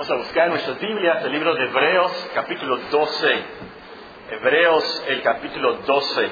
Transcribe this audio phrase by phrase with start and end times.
[0.00, 3.44] Vamos a buscar en nuestras Biblias el libro de Hebreos, capítulo 12.
[4.30, 6.30] Hebreos, el capítulo 12.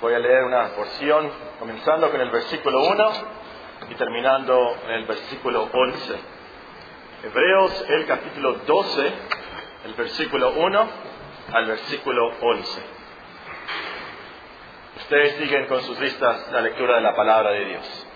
[0.00, 3.12] Voy a leer una porción, comenzando con el versículo 1
[3.90, 6.14] y terminando en el versículo 11.
[7.24, 9.12] Hebreos, el capítulo 12,
[9.86, 10.88] el versículo 1
[11.54, 12.82] al versículo 11.
[14.98, 18.06] Ustedes siguen con sus vistas la lectura de la palabra de Dios.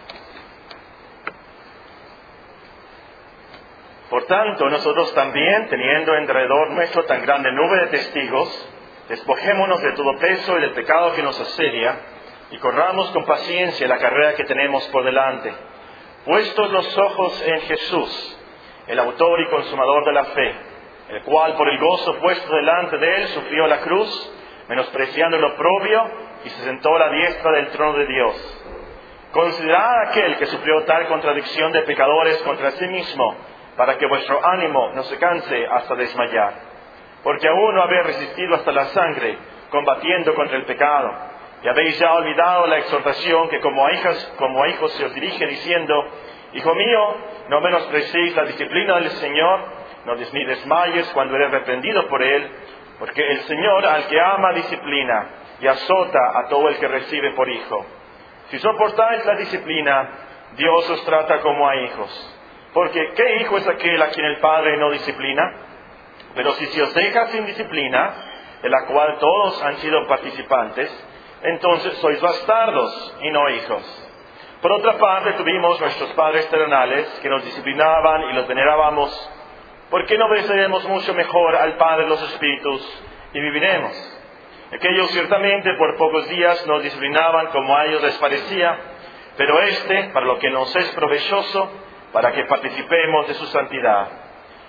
[4.11, 8.69] Por tanto, nosotros también, teniendo alrededor nuestro tan grande nube de testigos,
[9.09, 11.97] despojémonos de todo peso y del pecado que nos asedia,
[12.51, 15.53] y corramos con paciencia la carrera que tenemos por delante,
[16.25, 18.39] puestos los ojos en Jesús,
[18.87, 20.55] el autor y consumador de la fe,
[21.11, 24.33] el cual por el gozo puesto delante de él sufrió la cruz,
[24.69, 26.11] menospreciando lo propio,
[26.45, 28.65] y se sentó a la diestra del trono de Dios.
[29.33, 33.37] Considerad aquel que sufrió tal contradicción de pecadores contra sí mismo,
[33.79, 36.53] para que vuestro ánimo no se canse hasta desmayar.
[37.23, 39.39] Porque aún no habéis resistido hasta la sangre,
[39.71, 41.15] combatiendo contra el pecado,
[41.63, 45.15] y habéis ya olvidado la exhortación que como a, hijas, como a hijos se os
[45.15, 45.95] dirige diciendo,
[46.55, 47.15] Hijo mío,
[47.51, 49.61] no menospreciéis la disciplina del Señor,
[50.07, 52.51] no ni desmayes cuando eres reprendido por Él,
[52.99, 55.29] porque el Señor al que ama disciplina
[55.61, 57.87] y azota a todo el que recibe por hijo.
[58.49, 60.09] Si soportáis la disciplina,
[60.57, 62.38] Dios os trata como a hijos.
[62.73, 65.43] Porque ¿qué hijo es aquel a quien el Padre no disciplina?
[66.35, 68.15] Pero si se os deja sin disciplina,
[68.63, 70.91] de la cual todos han sido participantes,
[71.43, 74.05] entonces sois bastardos y no hijos.
[74.61, 79.31] Por otra parte, tuvimos nuestros padres terrenales que nos disciplinaban y los venerábamos.
[79.89, 83.03] ¿Por qué no obedeceremos mucho mejor al Padre de los Espíritus
[83.33, 84.21] y viviremos?
[84.73, 88.79] Aquellos ciertamente por pocos días nos disciplinaban como a ellos les parecía,
[89.37, 91.71] pero este, para lo que nos es provechoso,
[92.13, 94.09] para que participemos de su santidad.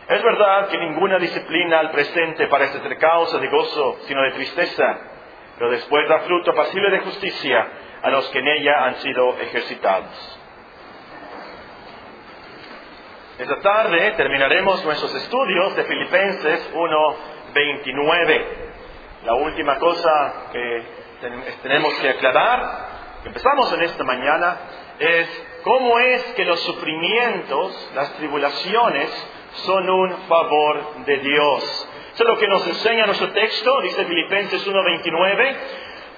[0.08, 4.98] Es verdad que ninguna disciplina al presente parece ser causa de gozo, sino de tristeza,
[5.58, 7.67] pero después da fruto pasible de justicia
[8.02, 10.39] a los que en ella han sido ejercitados.
[13.38, 18.45] Esta tarde terminaremos nuestros estudios de Filipenses 1.29.
[19.26, 20.83] La última cosa que
[21.61, 22.88] tenemos que aclarar,
[23.21, 24.58] que empezamos en esta mañana,
[25.00, 29.09] es cómo es que los sufrimientos, las tribulaciones,
[29.65, 31.89] son un favor de Dios.
[32.14, 35.55] Eso es lo que nos enseña nuestro texto, dice Filipenses 1.29,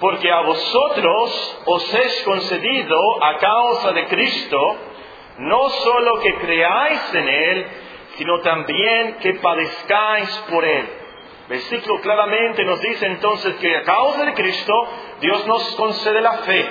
[0.00, 4.76] porque a vosotros os es concedido a causa de Cristo,
[5.38, 7.66] no solo que creáis en Él,
[8.16, 10.86] sino también que padezcáis por Él.
[11.48, 14.72] Versículo claramente nos dice entonces que a causa de Cristo
[15.20, 16.68] Dios nos concede la fe,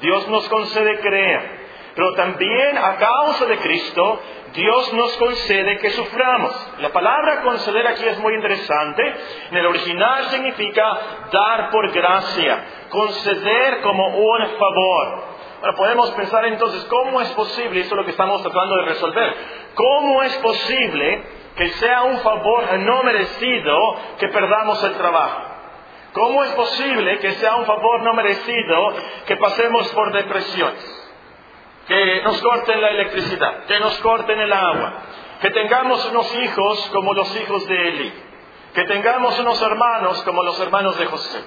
[0.00, 1.61] Dios nos concede creer.
[1.94, 4.20] Pero también a causa de Cristo,
[4.54, 6.54] Dios nos concede que suframos.
[6.80, 9.02] La palabra conceder aquí es muy interesante.
[9.50, 10.98] En el original significa
[11.30, 15.32] dar por gracia, conceder como un favor.
[15.60, 17.80] Ahora podemos pensar entonces, ¿cómo es posible?
[17.80, 19.36] Eso es lo que estamos tratando de resolver.
[19.74, 21.22] ¿Cómo es posible
[21.56, 23.78] que sea un favor no merecido
[24.18, 25.42] que perdamos el trabajo?
[26.14, 28.94] ¿Cómo es posible que sea un favor no merecido
[29.26, 31.01] que pasemos por depresiones?
[31.92, 34.94] Que nos corten la electricidad, que nos corten el agua,
[35.42, 38.12] que tengamos unos hijos como los hijos de Eli,
[38.72, 41.44] que tengamos unos hermanos como los hermanos de José,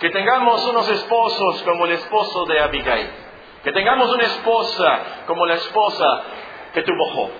[0.00, 3.10] que tengamos unos esposos como el esposo de Abigail,
[3.62, 6.22] que tengamos una esposa como la esposa
[6.72, 7.30] que tuvo Job.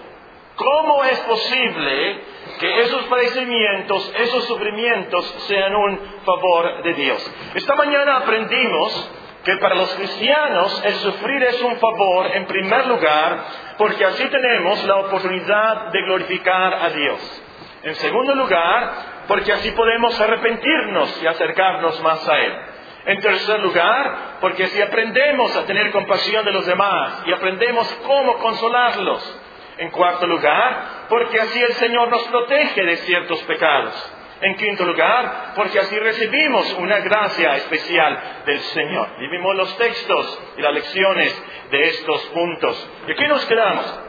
[0.54, 2.20] ¿Cómo es posible
[2.60, 7.32] que esos padecimientos, esos sufrimientos sean un favor de Dios?
[7.54, 9.10] Esta mañana aprendimos
[9.44, 13.44] que para los cristianos el sufrir es un favor en primer lugar
[13.76, 17.42] porque así tenemos la oportunidad de glorificar a Dios.
[17.82, 18.92] En segundo lugar,
[19.26, 22.58] porque así podemos arrepentirnos y acercarnos más a Él.
[23.06, 28.38] En tercer lugar, porque así aprendemos a tener compasión de los demás y aprendemos cómo
[28.38, 29.40] consolarlos.
[29.78, 34.12] En cuarto lugar, porque así el Señor nos protege de ciertos pecados.
[34.42, 39.16] En quinto lugar, porque así recibimos una gracia especial del Señor.
[39.20, 42.88] Vivimos los textos y las lecciones de estos puntos.
[43.06, 44.00] ¿Y aquí nos quedamos?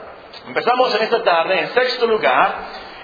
[0.47, 1.59] Empezamos en esta tarde.
[1.59, 2.55] En sexto lugar,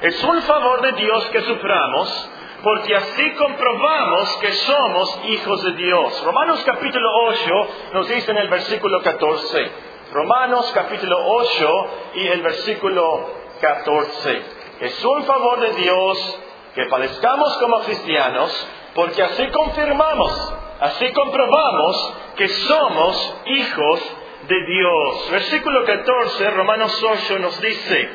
[0.01, 2.31] es un favor de Dios que suframos,
[2.63, 6.23] porque así comprobamos que somos hijos de Dios.
[6.25, 9.71] Romanos capítulo 8 nos dice en el versículo 14.
[10.13, 11.85] Romanos capítulo 8
[12.15, 13.29] y el versículo
[13.61, 14.41] 14.
[14.79, 16.39] Es un favor de Dios
[16.79, 24.15] que padezcamos como cristianos, porque así confirmamos, así comprobamos que somos hijos
[24.47, 25.31] de Dios.
[25.31, 28.09] Versículo 14, Romanos 8 nos dice,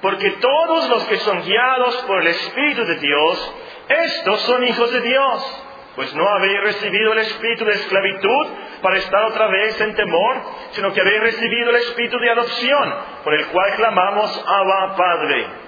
[0.00, 3.54] porque todos los que son guiados por el Espíritu de Dios,
[3.88, 5.60] estos son hijos de Dios.
[5.96, 8.46] Pues no habéis recibido el espíritu de esclavitud
[8.82, 10.36] para estar otra vez en temor,
[10.72, 15.63] sino que habéis recibido el espíritu de adopción, por el cual clamamos Abba Padre.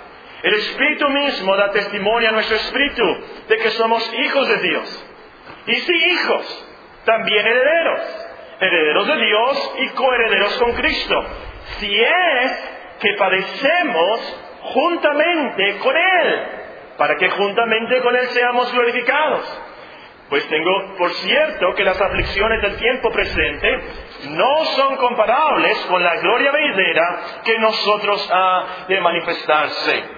[0.47, 3.03] El espíritu mismo da testimonio a nuestro espíritu
[3.49, 5.07] de que somos hijos de Dios.
[5.67, 6.69] Y si hijos,
[7.05, 8.01] también herederos,
[8.61, 11.25] herederos de Dios y coherederos con Cristo.
[11.81, 12.71] Si es
[13.01, 16.43] que padecemos juntamente con Él,
[16.97, 19.63] para que juntamente con Él seamos glorificados.
[20.29, 23.81] Pues tengo por cierto que las aflicciones del tiempo presente
[24.31, 30.16] no son comparables con la gloria venidera que nosotros ha de manifestarse.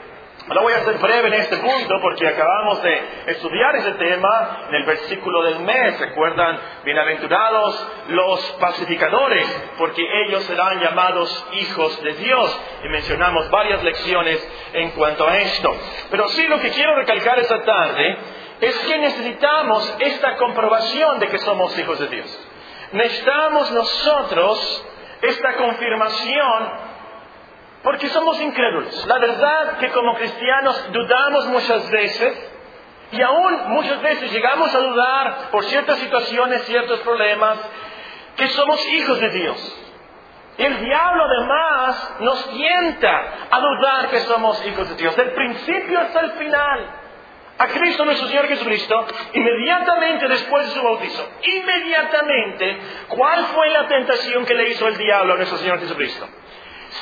[0.48, 4.76] Ahora voy a ser breve en este punto porque acabamos de estudiar ese tema en
[4.76, 6.00] el versículo del mes.
[6.00, 6.58] ¿Recuerdan?
[6.84, 9.46] Bienaventurados los pacificadores,
[9.76, 12.60] porque ellos serán llamados hijos de Dios.
[12.82, 15.76] Y mencionamos varias lecciones en cuanto a esto.
[16.10, 18.16] Pero sí lo que quiero recalcar esta tarde
[18.62, 22.48] es que necesitamos esta comprobación de que somos hijos de Dios.
[22.92, 24.86] Necesitamos nosotros
[25.20, 26.87] esta confirmación
[27.82, 29.06] porque somos incrédulos.
[29.06, 32.50] La verdad que como cristianos dudamos muchas veces
[33.12, 37.58] y aún muchas veces llegamos a dudar por ciertas situaciones, ciertos problemas,
[38.36, 39.84] que somos hijos de Dios.
[40.58, 46.20] El diablo además nos tienta a dudar que somos hijos de Dios, del principio hasta
[46.20, 46.90] el final
[47.58, 52.78] a Cristo nuestro Señor Jesucristo, inmediatamente después de su bautizo, inmediatamente,
[53.08, 56.28] ¿cuál fue la tentación que le hizo el diablo a nuestro Señor Jesucristo?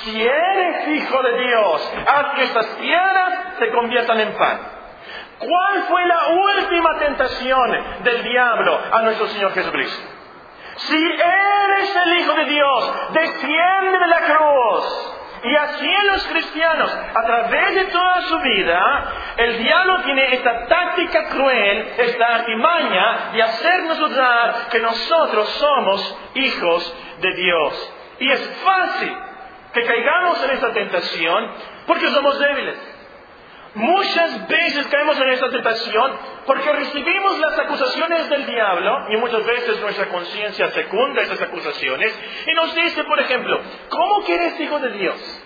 [0.02, 4.60] Si eres hijo de Dios, haz que estas piedras se conviertan en pan.
[5.38, 10.08] ¿Cuál fue la última tentación del diablo a nuestro Señor Jesucristo?
[10.76, 15.12] Si eres el Hijo de Dios, desciende de la cruz
[15.42, 20.66] y así en los cristianos, a través de toda su vida, el diablo tiene esta
[20.66, 27.92] táctica cruel, esta artimaña de hacernos dudar que nosotros somos hijos de Dios.
[28.18, 29.16] Y es fácil
[29.76, 31.50] que caigamos en esta tentación
[31.86, 32.76] porque somos débiles.
[33.74, 36.12] Muchas veces caemos en esta tentación
[36.46, 42.54] porque recibimos las acusaciones del diablo y muchas veces nuestra conciencia secunda esas acusaciones y
[42.54, 45.42] nos dice, por ejemplo, ¿cómo que eres hijo de Dios?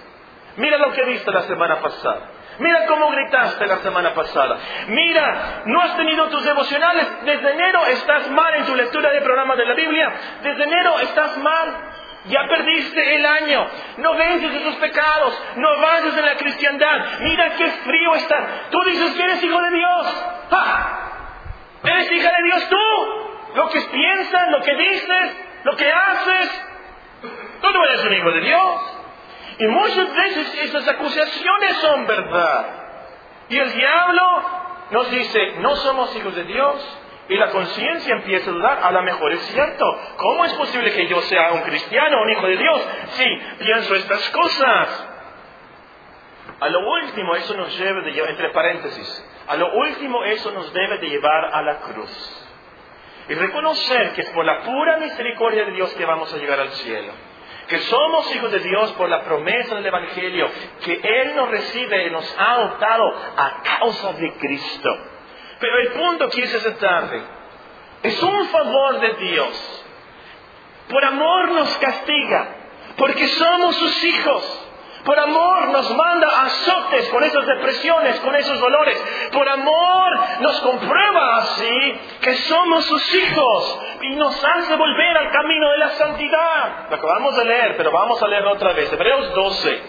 [0.58, 2.30] Mira lo que viste la semana pasada.
[2.60, 4.58] Mira cómo gritaste la semana pasada.
[4.88, 7.24] Mira, no has tenido tus devocionales.
[7.24, 10.12] Desde enero estás mal en tu lectura de programa de la Biblia.
[10.42, 11.89] Desde enero estás mal.
[12.26, 13.66] Ya perdiste el año.
[13.98, 15.42] No vences tus pecados.
[15.56, 17.20] No avances en la cristiandad.
[17.20, 18.68] Mira qué frío está.
[18.70, 20.24] Tú dices que eres hijo de Dios.
[21.84, 23.54] ¿Eres hija de Dios tú?
[23.54, 26.66] Lo que piensas, lo que dices, lo que haces.
[27.62, 28.96] Tú no eres un hijo de Dios.
[29.58, 32.66] Y muchas veces esas acusaciones son verdad.
[33.48, 34.42] Y el diablo
[34.90, 36.99] nos dice, no somos hijos de Dios,
[37.30, 39.84] y la conciencia empieza a dudar, a lo mejor es cierto.
[40.16, 42.88] ¿Cómo es posible que yo sea un cristiano, un hijo de Dios?
[43.10, 43.24] Sí,
[43.60, 45.08] pienso estas cosas.
[46.58, 50.72] A lo último eso nos debe de llevar, entre paréntesis, a lo último eso nos
[50.72, 52.46] debe de llevar a la cruz.
[53.28, 56.70] Y reconocer que es por la pura misericordia de Dios que vamos a llegar al
[56.70, 57.12] cielo.
[57.68, 60.50] Que somos hijos de Dios por la promesa del Evangelio.
[60.84, 63.04] Que Él nos recibe y nos ha adoptado
[63.36, 64.98] a causa de Cristo.
[65.60, 67.22] Pero el punto que es esta tarde
[68.02, 69.84] es un favor de Dios.
[70.88, 72.48] Por amor nos castiga,
[72.96, 74.66] porque somos sus hijos.
[75.04, 79.02] Por amor nos manda azotes con esas depresiones, con esos dolores.
[79.32, 85.70] Por amor nos comprueba así que somos sus hijos y nos hace volver al camino
[85.70, 86.90] de la santidad.
[86.90, 88.92] Lo acabamos de leer, pero vamos a leerlo otra vez.
[88.92, 89.82] Hebreos 12.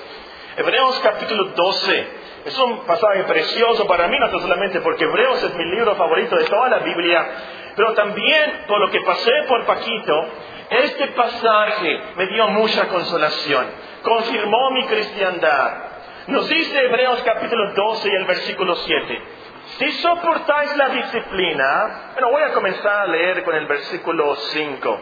[0.58, 2.21] Hebreos capítulo 12.
[2.46, 6.46] Es un pasaje precioso para mí, no solamente porque Hebreos es mi libro favorito de
[6.46, 7.28] toda la Biblia,
[7.76, 10.26] pero también por lo que pasé por Paquito,
[10.70, 13.68] este pasaje me dio mucha consolación,
[14.02, 15.74] confirmó mi cristiandad.
[16.28, 19.22] Nos dice Hebreos capítulo 12 y el versículo 7.
[19.78, 25.02] Si soportáis la disciplina, bueno, voy a comenzar a leer con el versículo 5.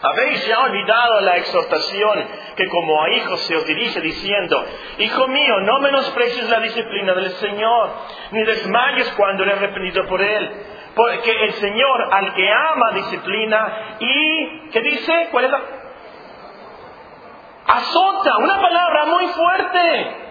[0.00, 2.24] Habéis ya olvidado la exhortación
[2.56, 4.64] que como a hijos se os dirige diciendo,
[4.98, 7.90] Hijo mío, no menosprecies la disciplina del Señor,
[8.30, 10.52] ni desmayes cuando eres reprendido por Él.
[10.94, 15.28] Porque el Señor al que ama disciplina y, ¿qué dice?
[15.30, 15.60] ¿Cuál es la?
[17.66, 20.28] Azota, una palabra muy fuerte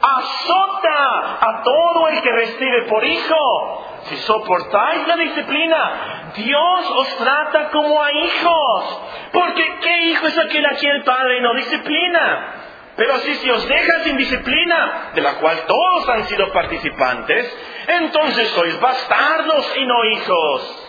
[0.00, 3.95] azota a todo el que recibe por hijo.
[4.08, 9.00] Si soportáis la disciplina, Dios os trata como a hijos.
[9.32, 12.54] Porque ¿qué hijo es aquel a quien el padre no disciplina?
[12.96, 17.54] Pero si se os deja sin disciplina, de la cual todos han sido participantes,
[17.88, 20.82] entonces sois bastardos y no hijos.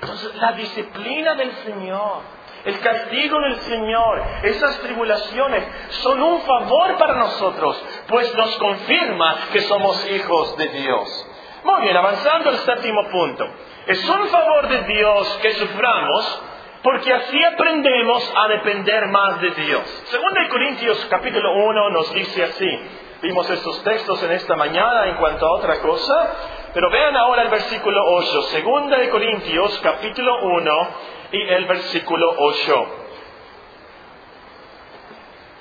[0.00, 2.22] Entonces, la disciplina del Señor,
[2.64, 5.64] el castigo del Señor, esas tribulaciones
[6.02, 11.27] son un favor para nosotros, pues nos confirma que somos hijos de Dios.
[11.64, 13.46] Muy bien, avanzando al séptimo punto.
[13.86, 16.42] Es un favor de Dios que suframos
[16.82, 19.82] porque así aprendemos a depender más de Dios.
[20.06, 22.80] Según de Corintios capítulo 1 nos dice así.
[23.22, 26.34] Vimos estos textos en esta mañana en cuanto a otra cosa,
[26.72, 30.88] pero vean ahora el versículo 8, segunda de Corintios capítulo 1
[31.32, 33.07] y el versículo 8.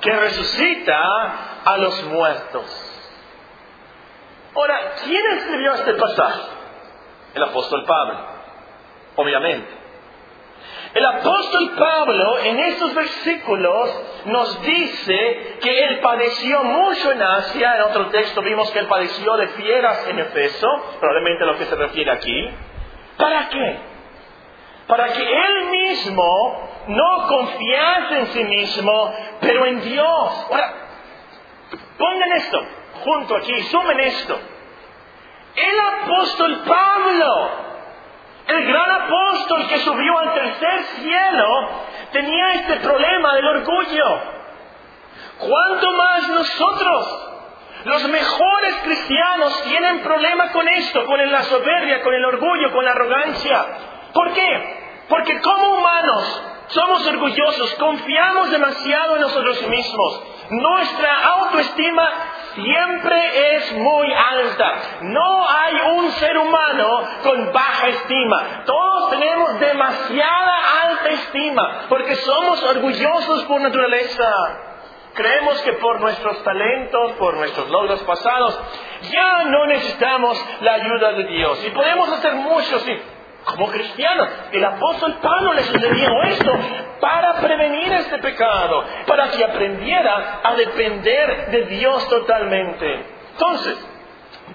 [0.00, 2.86] que resucita a los muertos.
[4.54, 6.42] Ahora, ¿quién escribió este pasaje?
[7.34, 8.40] El apóstol Pablo
[9.16, 9.80] obviamente.
[10.92, 17.82] El apóstol Pablo en estos versículos nos dice que él padeció mucho en Asia, en
[17.82, 20.66] otro texto vimos que él padeció de fieras en Efeso,
[20.98, 22.50] probablemente a lo que se refiere aquí.
[23.16, 23.78] ¿Para qué?
[24.90, 30.46] Para que él mismo no confiase en sí mismo, pero en Dios.
[30.50, 30.74] Ahora,
[31.96, 32.60] pongan esto
[33.04, 34.38] junto aquí, sumen esto.
[35.56, 37.70] El apóstol Pablo
[38.50, 41.68] el gran apóstol que subió al tercer cielo
[42.10, 44.04] tenía este problema del orgullo.
[45.38, 47.26] ¿Cuánto más nosotros?
[47.84, 52.90] Los mejores cristianos tienen problema con esto, con la soberbia, con el orgullo, con la
[52.90, 53.66] arrogancia.
[54.12, 54.79] ¿Por qué?
[55.10, 60.22] Porque como humanos somos orgullosos, confiamos demasiado en nosotros mismos.
[60.50, 62.08] Nuestra autoestima
[62.54, 64.72] siempre es muy alta.
[65.02, 68.62] No hay un ser humano con baja estima.
[68.64, 74.30] Todos tenemos demasiada alta estima porque somos orgullosos por naturaleza.
[75.14, 78.60] Creemos que por nuestros talentos, por nuestros logros pasados,
[79.10, 81.64] ya no necesitamos la ayuda de Dios.
[81.66, 82.92] Y podemos hacer mucho, sí,
[83.44, 84.28] como cristianos.
[84.52, 86.52] El apóstol Pablo le sucedió esto
[87.00, 93.04] para prevenir este pecado, para que aprendiera a depender de Dios totalmente.
[93.32, 93.78] Entonces,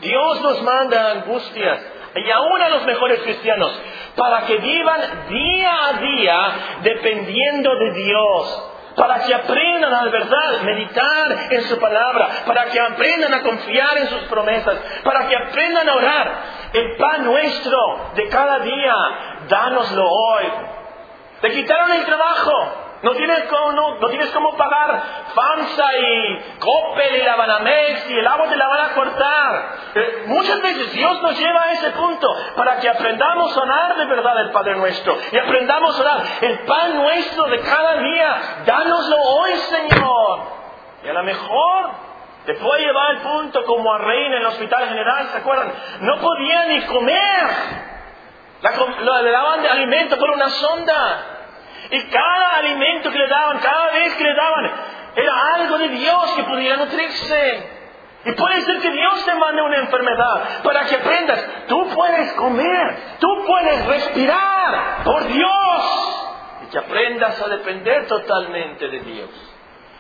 [0.02, 1.80] Dios nos manda angustias,
[2.16, 3.72] y aún a los mejores cristianos,
[4.16, 10.62] para que vivan día a día dependiendo de Dios para que aprendan a la verdad,
[10.64, 15.90] meditar en su palabra, para que aprendan a confiar en sus promesas, para que aprendan
[15.90, 16.32] a orar.
[16.74, 17.78] El pan nuestro
[18.16, 18.96] de cada día,
[19.48, 20.46] dánoslo hoy.
[21.42, 25.00] Te quitaron el trabajo, no tienes cómo, no, tienes cómo pagar
[25.36, 29.76] FAMSA y Coppel y la Banamex y el agua te la van a cortar.
[29.94, 34.06] Eh, muchas veces Dios nos lleva a ese punto para que aprendamos a orar de
[34.06, 38.42] verdad el Padre nuestro y aprendamos a orar el pan nuestro de cada día.
[38.66, 40.40] Dánoslo hoy, Señor.
[41.04, 41.92] Y a lo mejor
[42.48, 45.72] te puede llevar al punto como a Reina en el Hospital General, ¿se acuerdan?
[46.00, 47.50] No podía ni comer.
[49.22, 51.35] le daban de alimento por una sonda.
[51.92, 54.72] Y cada alimento que le daban, cada vez que le daban,
[55.16, 57.76] era algo de Dios que pudiera nutrirse.
[58.26, 62.98] Y puede ser que Dios te mande una enfermedad para que aprendas, tú puedes comer,
[63.20, 66.26] tú puedes respirar por Dios.
[66.64, 69.30] Y que aprendas a depender totalmente de Dios.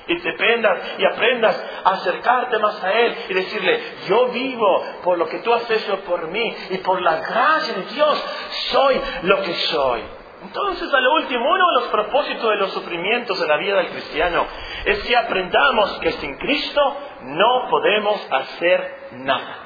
[0.08, 5.28] Y dependas y aprendas a acercarte más a Él y decirle, yo vivo por lo
[5.28, 8.26] que tú has hecho por mí y por la gracia de Dios
[8.72, 10.04] soy lo que soy.
[10.46, 13.90] Entonces, a lo último, uno de los propósitos de los sufrimientos de la vida del
[13.90, 14.46] cristiano
[14.86, 19.58] es que aprendamos que sin Cristo no podemos hacer nada.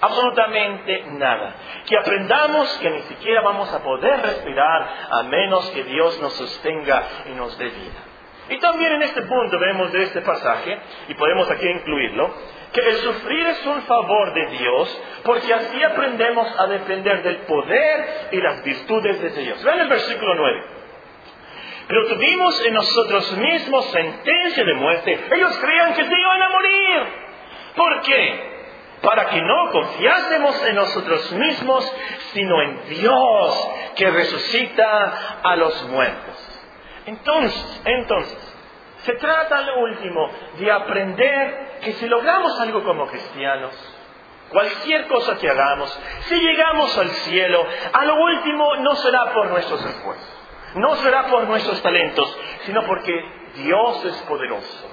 [0.00, 1.54] Absolutamente nada.
[1.86, 7.02] Que aprendamos que ni siquiera vamos a poder respirar a menos que Dios nos sostenga
[7.30, 8.00] y nos dé vida.
[8.48, 12.34] Y también en este punto vemos de este pasaje, y podemos aquí incluirlo,
[12.72, 18.28] que el sufrir es un favor de Dios, porque así aprendemos a depender del poder
[18.32, 19.62] y las virtudes de Dios.
[19.64, 20.64] Vean el versículo 9.
[21.88, 25.20] Pero tuvimos en nosotros mismos sentencia de muerte.
[25.32, 27.02] Ellos creían que se iban a morir.
[27.74, 28.50] ¿Por qué?
[29.02, 31.96] Para que no confiásemos en nosotros mismos,
[32.32, 36.62] sino en Dios que resucita a los muertos.
[37.06, 38.49] Entonces, entonces,
[39.04, 43.72] Se trata, al último, de aprender que si logramos algo como cristianos,
[44.50, 45.90] cualquier cosa que hagamos,
[46.28, 50.40] si llegamos al cielo, a lo último no será por nuestros esfuerzos,
[50.74, 53.12] no será por nuestros talentos, sino porque
[53.54, 54.88] Dios es poderoso.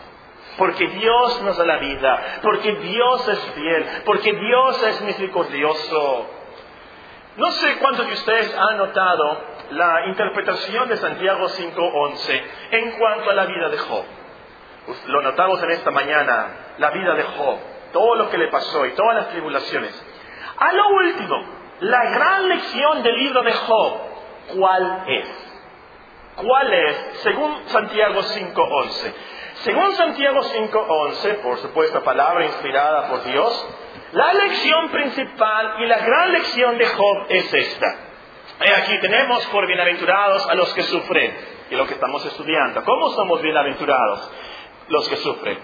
[0.57, 6.29] Porque Dios nos da la vida, porque Dios es fiel, porque Dios es misericordioso.
[7.38, 12.41] No sé cuántos de ustedes han notado la interpretación de Santiago 5.11
[12.72, 14.03] en cuanto a la vida de Job.
[15.06, 16.48] Lo notamos en esta mañana,
[16.79, 17.60] la vida de Job,
[17.94, 20.03] todo lo que le pasó y todas las tribulaciones.
[20.58, 21.36] A lo último,
[21.82, 23.94] la gran lección del libro de Job,
[24.58, 25.27] ¿cuál es?
[26.38, 26.98] ¿Cuál es?
[27.22, 29.13] Según Santiago 5.11.
[29.58, 33.67] Según Santiago 5.11, por supuesto, palabra inspirada por Dios,
[34.11, 37.87] la lección principal y la gran lección de Job es esta.
[38.77, 41.35] Aquí tenemos por bienaventurados a los que sufren,
[41.69, 42.83] y lo que estamos estudiando.
[42.83, 44.31] ¿Cómo somos bienaventurados
[44.87, 45.59] los que sufren?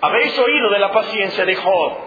[0.00, 1.98] Habéis oído de la paciencia de Job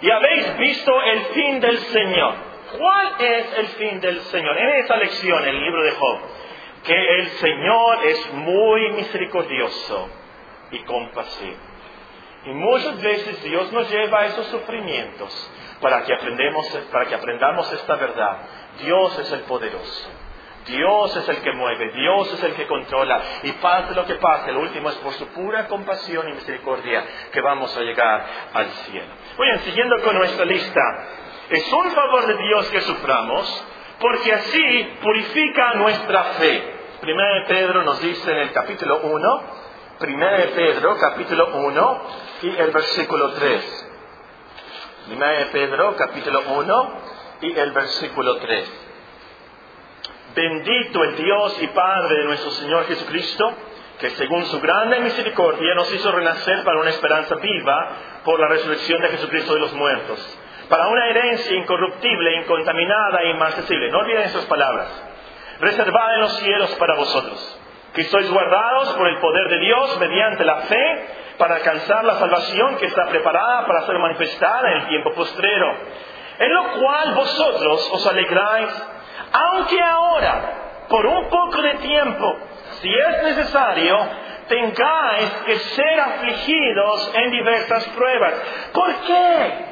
[0.00, 2.34] y habéis visto el fin del Señor.
[2.78, 4.58] ¿Cuál es el fin del Señor?
[4.58, 6.18] En esa lección, en el libro de Job,
[6.84, 10.08] que el Señor es muy misericordioso
[10.70, 11.71] y compasivo.
[12.44, 17.72] Y muchas veces Dios nos lleva a esos sufrimientos para que, aprendemos, para que aprendamos
[17.72, 18.38] esta verdad.
[18.80, 20.10] Dios es el poderoso.
[20.66, 23.20] Dios es el que mueve, Dios es el que controla.
[23.42, 27.40] Y pase lo que pase, lo último es por su pura compasión y misericordia que
[27.40, 29.12] vamos a llegar al cielo.
[29.38, 30.80] Bien, siguiendo con nuestra lista,
[31.50, 33.66] es un favor de Dios que suframos,
[33.98, 36.74] porque así purifica nuestra fe.
[37.00, 39.42] Primero Pedro nos dice en el capítulo 1,
[39.98, 42.02] Primera Pedro, capítulo 1
[42.42, 43.88] y el versículo 3.
[45.06, 46.92] Primera de Pedro, capítulo 1
[47.42, 48.72] y el versículo 3.
[50.34, 53.52] Bendito el Dios y Padre de nuestro Señor Jesucristo,
[54.00, 57.90] que según su grande misericordia nos hizo renacer para una esperanza viva
[58.24, 63.90] por la resurrección de Jesucristo de los muertos, para una herencia incorruptible, incontaminada e inmarcesible.
[63.90, 64.88] No olviden esas palabras.
[65.60, 67.61] Reservada en los cielos para vosotros
[67.94, 71.06] que sois guardados por el poder de Dios mediante la fe
[71.38, 75.74] para alcanzar la salvación que está preparada para ser manifestada en el tiempo postrero,
[76.38, 78.70] en lo cual vosotros os alegráis,
[79.32, 82.36] aunque ahora, por un poco de tiempo,
[82.80, 83.98] si es necesario,
[84.48, 88.34] tengáis que ser afligidos en diversas pruebas.
[88.72, 89.71] ¿Por qué?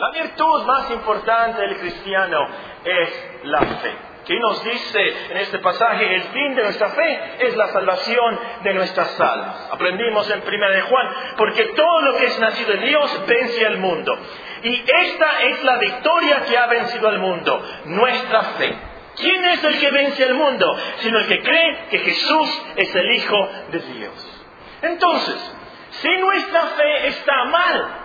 [0.00, 2.48] La virtud más importante del cristiano
[2.82, 3.94] es la fe.
[4.24, 6.14] ¿Qué nos dice en este pasaje?
[6.14, 9.68] El fin de nuestra fe es la salvación de nuestras almas.
[9.70, 13.76] Aprendimos en 1 de Juan, porque todo lo que es nacido de Dios vence al
[13.76, 14.18] mundo.
[14.62, 18.74] Y esta es la victoria que ha vencido al mundo, nuestra fe.
[19.16, 20.78] ¿Quién es el que vence al mundo?
[21.00, 24.46] Sino el que cree que Jesús es el Hijo de Dios.
[24.80, 25.56] Entonces,
[25.90, 27.99] si nuestra fe está mal,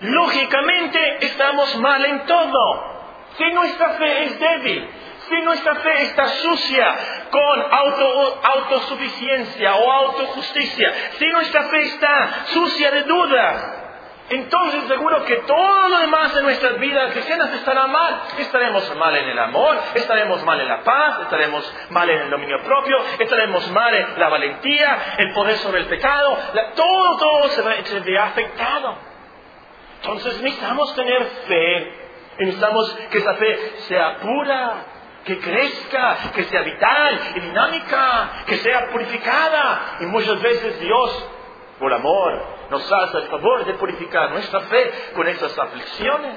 [0.00, 2.96] lógicamente estamos mal en todo.
[3.36, 4.88] Si nuestra fe es débil,
[5.28, 6.96] si nuestra fe está sucia
[7.30, 7.64] con
[8.42, 13.76] autosuficiencia o autojusticia, si nuestra fe está sucia de dudas,
[14.28, 18.22] entonces seguro que todo lo demás de nuestras vidas cristianas estará mal.
[18.38, 22.60] Estaremos mal en el amor, estaremos mal en la paz, estaremos mal en el dominio
[22.64, 26.38] propio, estaremos mal en la valentía, el poder sobre el pecado,
[26.74, 29.15] todo, todo se, se ve afectado.
[30.06, 31.92] Entonces necesitamos tener fe,
[32.38, 34.86] necesitamos que esa fe sea pura,
[35.24, 39.96] que crezca, que sea vital y dinámica, que sea purificada.
[40.00, 41.28] Y muchas veces Dios,
[41.80, 46.36] por amor, nos hace el favor de purificar nuestra fe con esas aflicciones.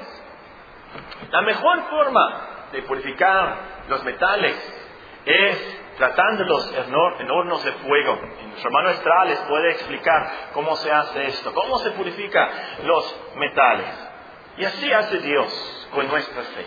[1.30, 4.56] La mejor forma de purificar los metales
[5.24, 6.74] es tratándolos
[7.18, 8.18] en hornos de fuego.
[8.42, 12.50] Y nuestro hermano Estrales puede explicar cómo se hace esto, cómo se purifica
[12.84, 14.08] los metales.
[14.56, 16.66] Y así hace Dios con nuestra fe.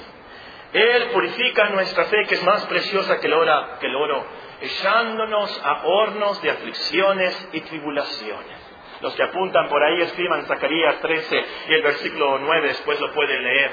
[0.73, 4.23] Él purifica nuestra fe, que es más preciosa que el oro, que el oro
[4.61, 8.57] echándonos a hornos de aflicciones y tribulaciones.
[9.01, 13.43] Los que apuntan por ahí escriban Zacarías 13 y el versículo 9, después lo pueden
[13.43, 13.71] leer.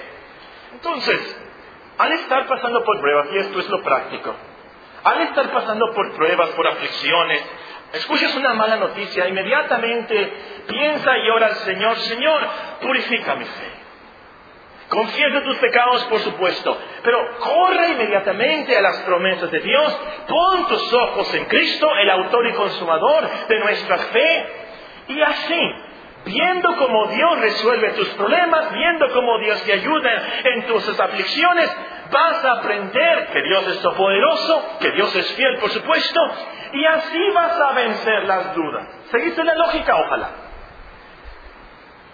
[0.73, 1.43] Entonces,
[1.99, 4.35] al estar pasando por pruebas, y esto es lo práctico,
[5.05, 7.43] al estar pasando por pruebas, por aflicciones,
[7.93, 10.33] escuches una mala noticia, inmediatamente
[10.67, 12.41] piensa y ora al Señor, Señor,
[12.81, 13.81] purifica mi fe.
[14.91, 20.01] Confiesa tus pecados, por supuesto, pero corre inmediatamente a las promesas de Dios.
[20.27, 24.47] Pon tus ojos en Cristo, el autor y consumador de nuestra fe.
[25.07, 25.61] Y así,
[26.25, 31.71] viendo cómo Dios resuelve tus problemas, viendo cómo Dios te ayuda en tus aflicciones,
[32.11, 36.21] vas a aprender que Dios es poderoso, que Dios es fiel, por supuesto,
[36.73, 38.89] y así vas a vencer las dudas.
[39.11, 39.97] ¿Seguiste la lógica?
[39.97, 40.31] Ojalá.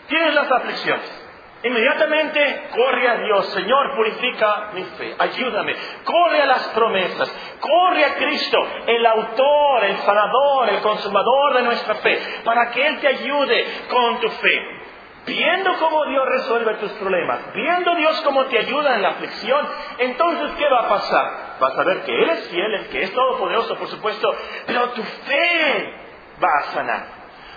[0.09, 1.23] Tienes las aflicciones.
[1.63, 5.75] Inmediatamente corre a Dios, Señor, purifica mi fe, ayúdame.
[6.05, 11.95] Corre a las promesas, corre a Cristo, el autor, el sanador, el consumador de nuestra
[11.97, 14.86] fe, para que Él te ayude con tu fe.
[15.27, 20.53] Viendo cómo Dios resuelve tus problemas, viendo Dios cómo te ayuda en la aflicción, entonces
[20.57, 21.57] ¿qué va a pasar?
[21.59, 24.33] Vas a ver que Él es fiel, el que es todopoderoso, por supuesto,
[24.67, 25.95] pero tu fe
[26.43, 27.01] va a sanar.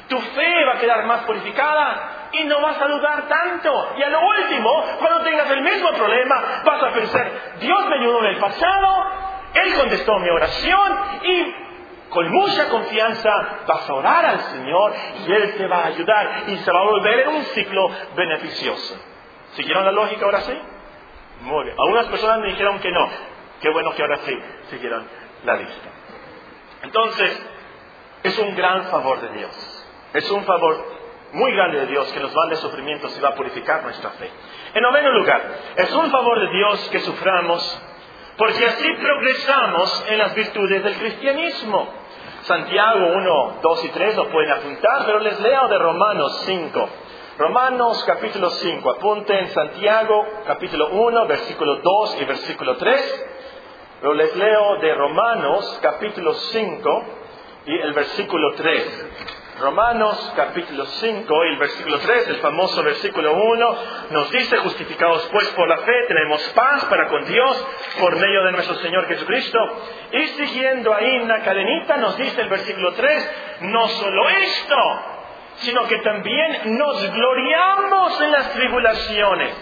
[0.08, 3.94] Tu fe va a quedar más purificada y no vas a dudar tanto.
[3.98, 8.20] Y a lo último, cuando tengas el mismo problema, vas a pensar, Dios me ayudó
[8.22, 9.12] en el pasado,
[9.54, 11.69] Él contestó mi oración y
[12.10, 13.30] con mucha confianza
[13.68, 14.94] vas a orar al Señor
[15.28, 19.00] y Él te va a ayudar y se va a volver en un ciclo beneficioso.
[19.54, 20.54] ¿Siguieron la lógica ahora sí?
[21.42, 21.76] Muy bien.
[21.80, 23.10] Algunas personas me dijeron que no.
[23.62, 24.38] Qué bueno que ahora sí
[24.70, 25.06] siguieron
[25.44, 25.90] la lista.
[26.82, 27.48] Entonces,
[28.24, 29.88] es un gran favor de Dios.
[30.14, 31.00] Es un favor
[31.34, 34.32] muy grande de Dios que nos va dar sufrimientos y va a purificar nuestra fe.
[34.74, 35.42] En noveno lugar,
[35.76, 37.82] es un favor de Dios que suframos
[38.40, 41.94] porque así progresamos en las virtudes del cristianismo.
[42.44, 46.90] Santiago 1, 2 y 3 lo pueden apuntar, pero les leo de Romanos 5.
[47.38, 53.26] Romanos capítulo 5, apunten Santiago capítulo 1, versículo 2 y versículo 3.
[54.02, 57.04] Pero les leo de Romanos capítulo 5
[57.66, 59.06] y el versículo 3.
[59.60, 63.78] Romanos capítulo 5 y el versículo 3, el famoso versículo 1,
[64.12, 67.68] nos dice, justificados pues por la fe, tenemos paz para con Dios
[68.00, 69.60] por medio de nuestro Señor Jesucristo.
[70.14, 74.76] Y siguiendo ahí en la cadenita nos dice el versículo 3, no solo esto,
[75.58, 79.54] sino que también nos gloriamos en las tribulaciones.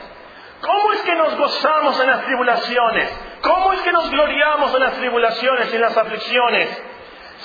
[0.62, 3.20] ¿Cómo es que nos gozamos en las tribulaciones?
[3.42, 6.84] ¿Cómo es que nos gloriamos en las tribulaciones y en las aflicciones?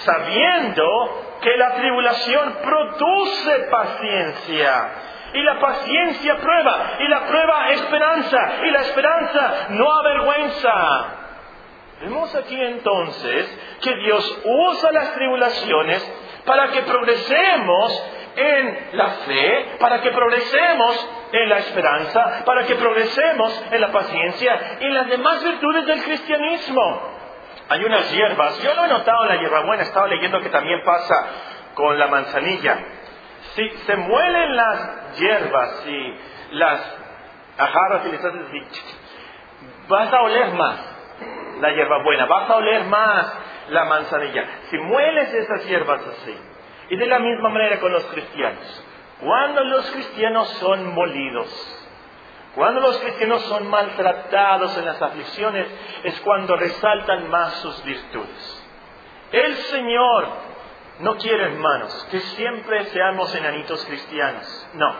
[0.04, 4.90] Sabiendo que la tribulación produce paciencia.
[5.34, 11.04] Y la paciencia prueba, y la prueba esperanza, y la esperanza no avergüenza.
[12.02, 16.12] Vemos aquí entonces que Dios usa las tribulaciones
[16.44, 18.04] para que progresemos
[18.36, 24.78] en la fe, para que progresemos en la esperanza, para que progresemos en la paciencia
[24.80, 27.11] y en las demás virtudes del cristianismo.
[27.72, 31.14] Hay unas hierbas, yo lo he notado en la hierbabuena, estaba leyendo que también pasa
[31.72, 32.76] con la manzanilla.
[33.54, 36.14] Si se muelen las hierbas y
[36.50, 36.80] las
[37.56, 38.40] agarras y les haces
[39.88, 40.80] vas a oler más
[41.62, 43.38] la hierbabuena, vas a oler más
[43.70, 44.44] la manzanilla.
[44.68, 46.36] Si mueles esas hierbas así,
[46.90, 48.84] y de la misma manera con los cristianos,
[49.18, 51.81] cuando los cristianos son molidos,
[52.54, 55.68] cuando los cristianos son maltratados en las aflicciones
[56.04, 58.68] es cuando resaltan más sus virtudes.
[59.32, 60.28] El Señor
[61.00, 64.68] no quiere, hermanos, que siempre seamos enanitos cristianos.
[64.74, 64.94] No.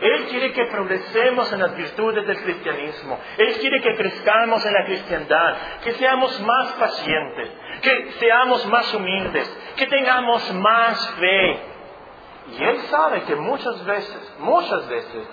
[0.00, 3.18] Él quiere que progresemos en las virtudes del cristianismo.
[3.38, 7.50] Él quiere que crezcamos en la cristiandad, que seamos más pacientes,
[7.82, 11.60] que seamos más humildes, que tengamos más fe.
[12.58, 15.28] Y Él sabe que muchas veces, muchas veces,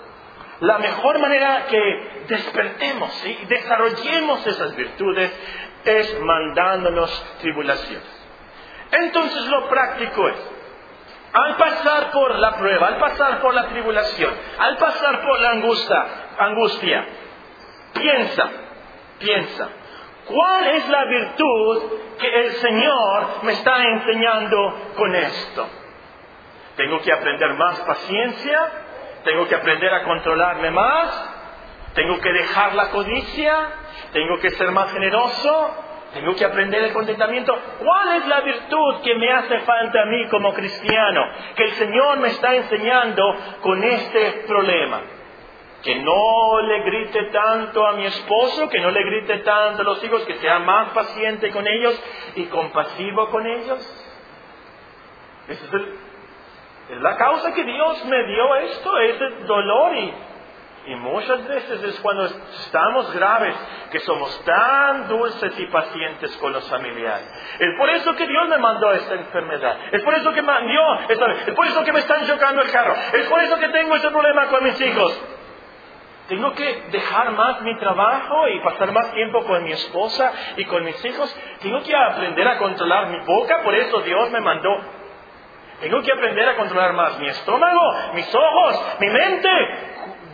[0.60, 5.30] la mejor manera que despertemos y desarrollemos esas virtudes
[5.84, 8.18] es mandándonos tribulaciones.
[8.90, 10.36] Entonces lo práctico es,
[11.32, 16.06] al pasar por la prueba, al pasar por la tribulación, al pasar por la angustia,
[16.38, 17.06] angustia,
[17.92, 18.50] piensa,
[19.20, 19.68] piensa,
[20.26, 21.82] ¿cuál es la virtud
[22.18, 25.68] que el Señor me está enseñando con esto?
[26.76, 28.87] ¿Tengo que aprender más paciencia?
[29.28, 31.34] Tengo que aprender a controlarme más,
[31.92, 33.68] tengo que dejar la codicia,
[34.10, 35.74] tengo que ser más generoso,
[36.14, 37.54] tengo que aprender el contentamiento.
[37.78, 41.20] ¿Cuál es la virtud que me hace falta a mí como cristiano?
[41.54, 43.22] Que el Señor me está enseñando
[43.60, 45.02] con este problema.
[45.82, 50.02] Que no le grite tanto a mi esposo, que no le grite tanto a los
[50.02, 52.02] hijos, que sea más paciente con ellos
[52.34, 54.04] y compasivo con ellos.
[55.48, 56.07] Ese es el,
[56.96, 60.14] la causa que Dios me dio esto, ese dolor y,
[60.96, 63.54] muchas veces es cuando estamos graves
[63.90, 67.28] que somos tan dulces y pacientes con los familiares.
[67.58, 69.76] Es por eso que Dios me mandó esta enfermedad.
[69.92, 70.52] Es por eso que me
[71.08, 72.94] es por eso que me están chocando el carro.
[73.12, 75.22] Es por eso que tengo este problema con mis hijos.
[76.28, 80.84] Tengo que dejar más mi trabajo y pasar más tiempo con mi esposa y con
[80.84, 81.34] mis hijos.
[81.60, 84.97] Tengo que aprender a controlar mi boca, por eso Dios me mandó.
[85.80, 89.48] Tengo que aprender a controlar más mi estómago, mis ojos, mi mente.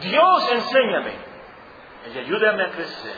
[0.01, 1.13] Dios, enséñame
[2.15, 3.17] y ayúdame a crecer.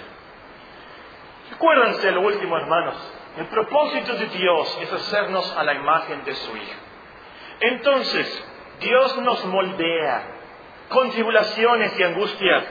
[1.51, 2.97] Recuérdense lo último, hermanos.
[3.37, 6.81] El propósito de Dios es hacernos a la imagen de su Hijo.
[7.61, 8.45] Entonces,
[8.81, 10.37] Dios nos moldea
[10.89, 12.65] con tribulaciones y angustias.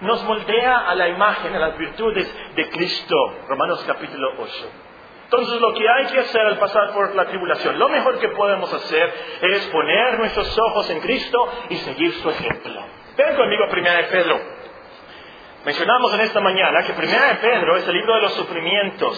[0.00, 3.14] Nos moldea a la imagen, a las virtudes de Cristo.
[3.48, 4.70] Romanos capítulo 8.
[5.30, 8.72] Entonces lo que hay que hacer al pasar por la tribulación, lo mejor que podemos
[8.74, 11.38] hacer es poner nuestros ojos en Cristo
[11.68, 12.84] y seguir su ejemplo.
[13.16, 14.40] Ven conmigo a Primera de Pedro.
[15.64, 19.16] Mencionamos en esta mañana que Primera de Pedro es el libro de los sufrimientos.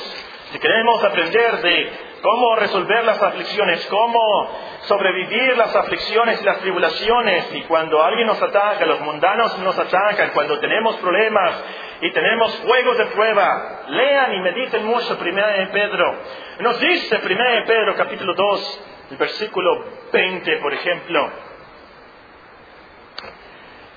[0.51, 4.51] Si queremos aprender de cómo resolver las aflicciones, cómo
[4.83, 10.33] sobrevivir las aflicciones y las tribulaciones, y cuando alguien nos ataca, los mundanos nos atacan,
[10.35, 11.55] cuando tenemos problemas
[12.03, 16.19] y tenemos juegos de prueba, lean y mediten mucho Primera de Pedro.
[16.59, 21.31] Nos dice Primera de Pedro capítulo 2, el versículo 20, por ejemplo,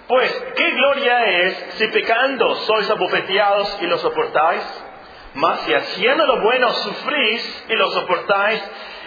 [0.08, 4.86] pues, ¿qué gloria es si pecando sois abofeteados y lo soportáis?
[5.34, 8.64] Mas si haciendo lo bueno sufrís y lo soportáis,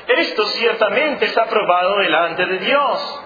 [0.09, 3.25] esto ciertamente es aprobado delante de Dios.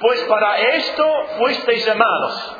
[0.00, 2.58] Pues para esto fuisteis llamados.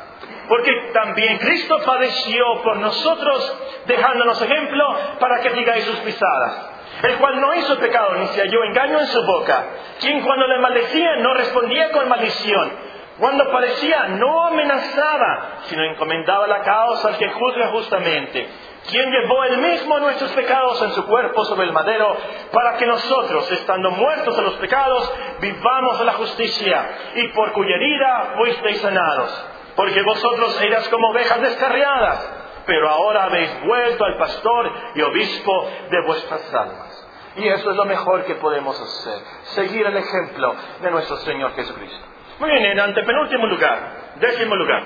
[0.48, 6.70] Porque también Cristo padeció por nosotros, dejándonos ejemplo para que sigáis sus pisadas.
[7.02, 9.64] El cual no hizo pecado ni se halló engaño en su boca.
[10.00, 16.62] Quien cuando le maldecía no respondía con maldición cuando parecía, no amenazaba, sino encomendaba la
[16.62, 18.48] causa al que juzga justamente,
[18.90, 22.16] quien llevó él mismo nuestros pecados en su cuerpo sobre el madero,
[22.52, 27.76] para que nosotros, estando muertos a los pecados, vivamos a la justicia, y por cuya
[27.76, 29.46] herida fuisteis sanados.
[29.76, 32.30] Porque vosotros eras como ovejas descarriadas,
[32.66, 37.08] pero ahora habéis vuelto al pastor y obispo de vuestras almas.
[37.36, 39.18] Y eso es lo mejor que podemos hacer,
[39.54, 42.06] seguir el ejemplo de nuestro Señor Jesucristo.
[42.38, 44.84] Muy bien, en antepenúltimo lugar, décimo lugar.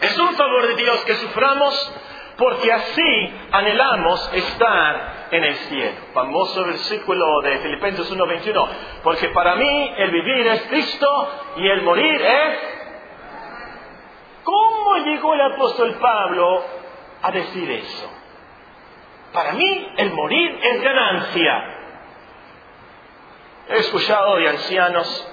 [0.00, 1.92] Es un favor de Dios que suframos
[2.36, 5.96] porque así anhelamos estar en el cielo.
[6.12, 8.68] Famoso versículo de Filipenses 1:21.
[9.02, 11.06] Porque para mí el vivir es Cristo
[11.56, 12.75] y el morir es...
[14.46, 16.62] ¿Cómo llegó el apóstol Pablo
[17.20, 18.10] a decir eso?
[19.32, 21.64] Para mí el morir es ganancia.
[23.70, 25.28] He escuchado de ancianos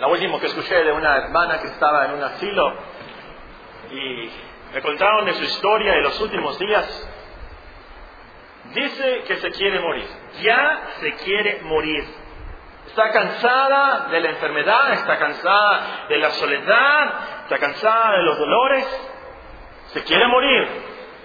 [0.00, 2.74] la última que escuché de una hermana que estaba en un asilo
[3.92, 4.28] y
[4.74, 7.10] me contaron de su historia de los últimos días.
[8.74, 10.08] Dice que se quiere morir,
[10.42, 12.04] ya se quiere morir.
[12.94, 18.86] Está cansada de la enfermedad, está cansada de la soledad, está cansada de los dolores,
[19.86, 20.68] se quiere morir.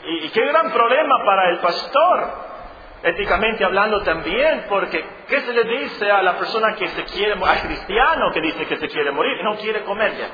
[0.03, 2.49] Y, qué gran problema para el pastor
[3.03, 7.61] éticamente hablando también, porque ¿qué se le dice a la persona que se quiere, al
[7.61, 10.27] cristiano que dice que se quiere morir y no quiere comer ya?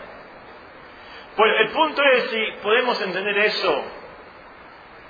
[1.36, 3.84] Pues el punto es si podemos entender eso,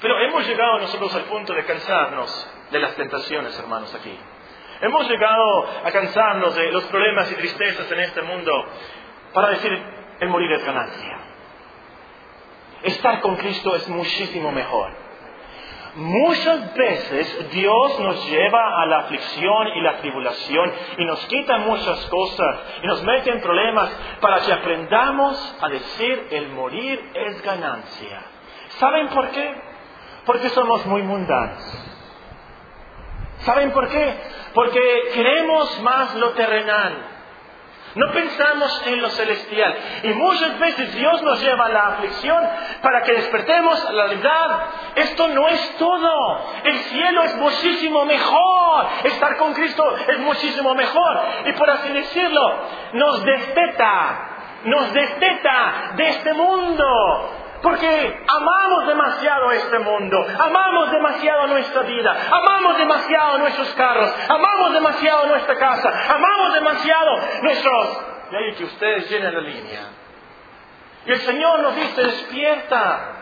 [0.01, 4.17] pero hemos llegado nosotros al punto de cansarnos de las tentaciones, hermanos, aquí.
[4.81, 8.51] Hemos llegado a cansarnos de los problemas y tristezas en este mundo
[9.33, 9.71] para decir,
[10.19, 11.17] el morir es ganancia.
[12.83, 15.05] Estar con Cristo es muchísimo mejor.
[15.95, 22.05] Muchas veces Dios nos lleva a la aflicción y la tribulación y nos quita muchas
[22.07, 28.21] cosas y nos mete en problemas para que aprendamos a decir el morir es ganancia.
[28.77, 29.55] ¿Saben por qué?
[30.25, 31.94] Porque somos muy mundanos.
[33.45, 34.13] ¿Saben por qué?
[34.53, 37.11] Porque queremos más lo terrenal.
[37.95, 39.77] No pensamos en lo celestial.
[40.03, 42.43] Y muchas veces Dios nos lleva a la aflicción
[42.81, 44.59] para que despertemos a la verdad.
[44.95, 46.41] Esto no es todo.
[46.63, 48.87] El cielo es muchísimo mejor.
[49.03, 51.21] Estar con Cristo es muchísimo mejor.
[51.45, 52.53] Y por así decirlo,
[52.93, 54.29] nos desteta.
[54.65, 57.44] Nos desteta de este mundo.
[57.65, 65.25] Porque amamos demasiado este mundo, amamos demasiado nuestra vida, amamos demasiado nuestros carros, amamos demasiado
[65.25, 68.05] nuestra casa, amamos demasiado nuestros...
[68.29, 69.81] De ahí que ustedes llenen la línea.
[71.07, 73.14] Y el Señor nos dice, despierta,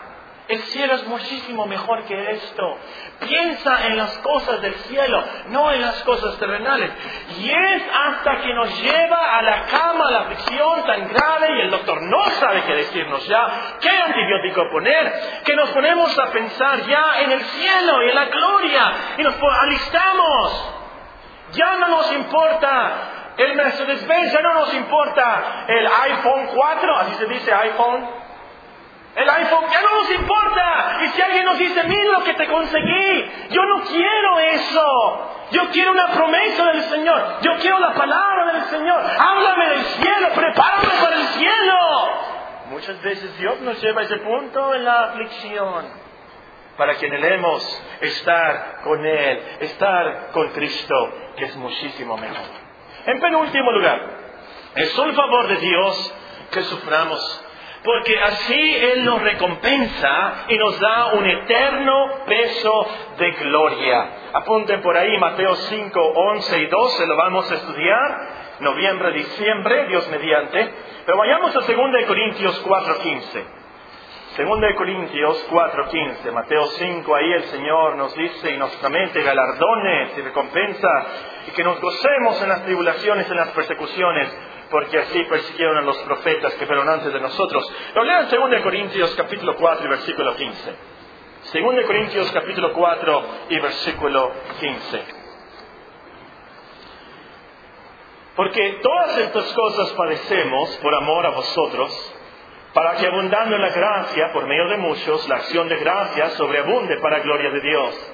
[0.46, 2.78] El cielo es muchísimo mejor que esto.
[3.20, 6.90] Piensa en las cosas del cielo, no en las cosas terrenales.
[7.38, 11.70] Y es hasta que nos lleva a la cama la aflicción tan grave y el
[11.70, 17.22] doctor no sabe qué decirnos ya, qué antibiótico poner, que nos ponemos a pensar ya
[17.22, 20.74] en el cielo y en la gloria y nos alistamos.
[21.52, 27.26] Ya no nos importa el Mercedes-Benz, ya no nos importa el iPhone 4, así se
[27.26, 28.23] dice iPhone
[29.16, 30.98] el iPhone ya no nos importa.
[31.02, 35.30] Y si alguien nos dice, mira lo que te conseguí, yo no quiero eso.
[35.52, 37.40] Yo quiero una promesa del Señor.
[37.42, 39.00] Yo quiero la palabra del Señor.
[39.18, 41.74] Háblame del cielo, prepárame para el cielo.
[42.70, 46.04] Muchas veces Dios nos lleva a ese punto en la aflicción
[46.76, 50.94] para que anhelemos estar con Él, estar con Cristo,
[51.36, 52.46] que es muchísimo mejor.
[53.06, 54.00] En penúltimo lugar,
[54.74, 56.14] es un favor de Dios
[56.50, 57.43] que suframos
[57.84, 62.86] porque así Él nos recompensa y nos da un eterno peso
[63.18, 64.08] de gloria.
[64.32, 68.28] Apunten por ahí Mateo 5, 11 y 12, lo vamos a estudiar,
[68.60, 70.70] noviembre, diciembre, Dios mediante.
[71.04, 71.70] Pero vayamos a 2
[72.06, 73.44] Corintios 4, 15.
[74.38, 76.30] 2 Corintios 4, 15.
[76.30, 80.88] Mateo 5, ahí el Señor nos dice y nos promete galardones y recompensa
[81.48, 85.96] y que nos gocemos en las tribulaciones, en las persecuciones porque así persiguieron a los
[85.98, 87.64] profetas que fueron antes de nosotros.
[87.94, 90.76] Lo lean 2 Corintios capítulo 4 y versículo 15.
[91.52, 95.04] 2 Corintios capítulo 4 y versículo 15.
[98.36, 102.14] Porque todas estas cosas padecemos por amor a vosotros,
[102.72, 106.98] para que abundando en la gracia por medio de muchos, la acción de gracia sobreabunde
[106.98, 108.12] para gloria de Dios.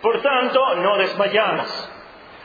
[0.00, 1.90] Por tanto, no desmayamos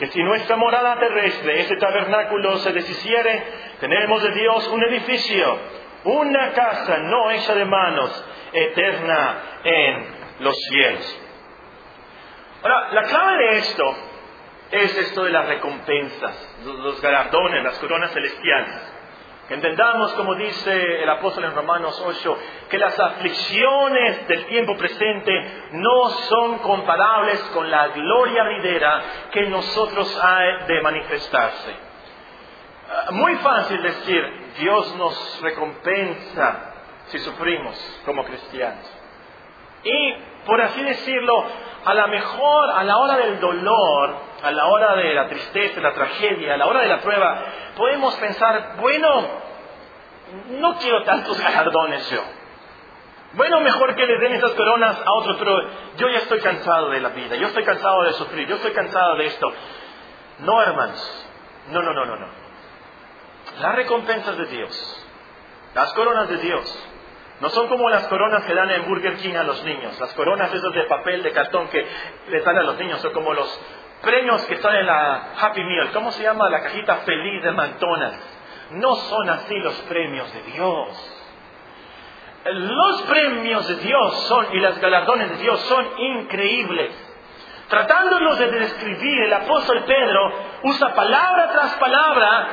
[0.00, 3.44] que si nuestra morada terrestre, ese tabernáculo, se deshiciere,
[3.80, 5.58] tenemos de Dios un edificio,
[6.04, 10.06] una casa no hecha de manos, eterna en
[10.38, 11.20] los cielos.
[12.62, 13.96] Ahora, la clave de esto
[14.70, 18.99] es esto de las recompensas, los galardones, las coronas celestiales.
[19.50, 25.32] Entendamos, como dice el apóstol en Romanos 8, que las aflicciones del tiempo presente
[25.72, 31.74] no son comparables con la gloria venidera que nosotros ha de manifestarse.
[32.88, 36.74] Ah, muy fácil decir, Dios nos recompensa
[37.06, 38.88] si sufrimos como cristianos.
[39.82, 40.14] Y,
[40.46, 41.44] por así decirlo,
[41.84, 45.92] a lo mejor a la hora del dolor, a la hora de la tristeza, la
[45.92, 47.44] tragedia, a la hora de la prueba,
[47.76, 49.28] podemos pensar, bueno,
[50.50, 52.22] no quiero tantos galardones yo.
[53.32, 55.60] Bueno, mejor que le den esas coronas a otros, pero
[55.96, 59.16] yo ya estoy cansado de la vida, yo estoy cansado de sufrir, yo estoy cansado
[59.16, 59.52] de esto.
[60.40, 61.28] No, hermanos,
[61.70, 62.26] no, no, no, no, no.
[63.60, 65.06] Las recompensas de Dios,
[65.74, 66.89] las coronas de Dios,
[67.40, 70.52] no son como las coronas que dan en Burger King a los niños, las coronas
[70.52, 71.86] esas de papel, de cartón que
[72.28, 73.60] les dan a los niños, son como los
[74.02, 76.48] premios que están en la Happy Meal, ¿cómo se llama?
[76.50, 78.38] La cajita feliz de McDonald's.
[78.72, 81.16] No son así los premios de Dios.
[82.44, 86.92] Los premios de Dios son y las galardones de Dios son increíbles.
[87.68, 90.32] Tratándolos de describir, el apóstol Pedro
[90.64, 92.48] usa palabra tras palabra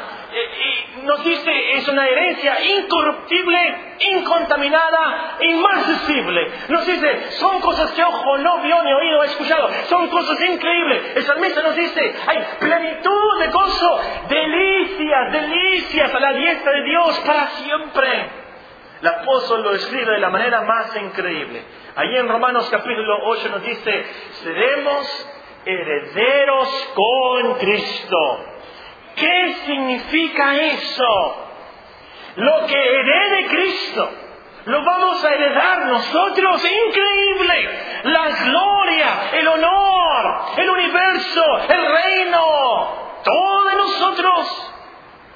[1.04, 6.52] nos dice es una herencia incorruptible, incontaminada, inmarcesible.
[6.70, 11.16] Nos dice, son cosas que ojo no vio ni oído ha escuchado, son cosas increíbles.
[11.16, 17.20] El salmista nos dice, hay plenitud de gozo, delicias, delicias a la diestra de Dios
[17.20, 18.30] para siempre.
[19.02, 21.64] El apóstol lo escribe de la manera más increíble.
[21.96, 24.06] Allí en Romanos capítulo 8 nos dice,
[24.44, 25.34] seremos
[25.66, 28.57] herederos con Cristo
[29.18, 31.44] ¿Qué significa eso?
[32.36, 34.10] Lo que herede Cristo,
[34.66, 36.64] lo vamos a heredar nosotros.
[36.64, 37.70] Increíble.
[38.04, 44.74] La gloria, el honor, el universo, el reino, todo de nosotros.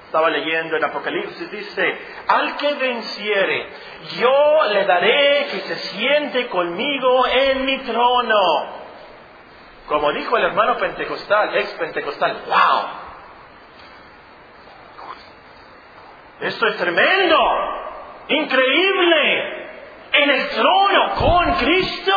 [0.05, 3.69] Estaba leyendo en Apocalipsis, dice, al que venciere,
[4.19, 8.81] yo le daré que se siente conmigo en mi trono.
[9.87, 13.00] Como dijo el hermano pentecostal, ex pentecostal, wow,
[16.41, 17.37] Esto es tremendo,
[18.27, 19.57] increíble.
[20.13, 22.13] en el trono con Cristo.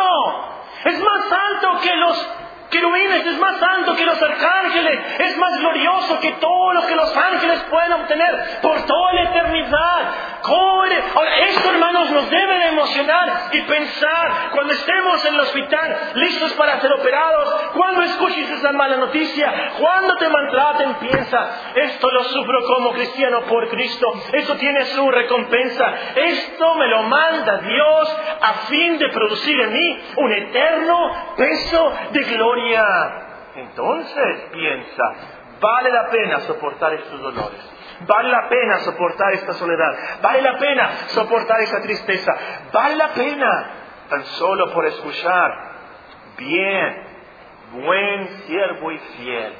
[0.83, 2.29] Es más alto que los
[2.69, 7.15] querubines, es más alto que los arcángeles, es más glorioso que todo lo que los
[7.15, 10.13] ángeles pueden obtener por toda la eternidad.
[10.47, 16.53] Ahora, esto, hermanos, nos debe de emocionar y pensar cuando estemos en el hospital, listos
[16.53, 22.59] para ser operados, cuando escuches esa mala noticia, cuando te maltraten, piensa, esto lo sufro
[22.75, 28.97] como cristiano por Cristo, esto tiene su recompensa, esto me lo manda Dios a fin
[28.99, 32.85] de producir en mí un eterno peso de gloria.
[33.55, 35.13] Entonces piensa,
[35.59, 37.74] vale la pena soportar estos dolores.
[38.01, 40.21] Vale la pena soportar esta soledad.
[40.21, 42.33] Vale la pena soportar esa tristeza.
[42.71, 43.67] Vale la pena
[44.09, 45.51] tan solo por escuchar.
[46.37, 47.03] Bien,
[47.71, 49.53] buen siervo y fiel.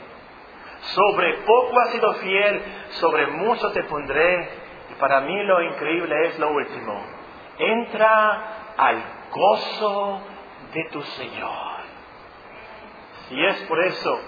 [0.82, 4.50] Sobre poco has sido fiel, sobre mucho te pondré.
[4.92, 7.02] Y para mí lo increíble es lo último.
[7.58, 10.22] Entra al gozo
[10.74, 11.76] de tu Señor.
[13.30, 14.20] Si es por eso,